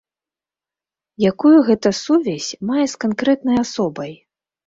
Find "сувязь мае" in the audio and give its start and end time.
2.03-2.85